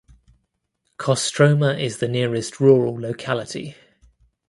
[0.97, 3.75] Kostroma is the nearest rural locality.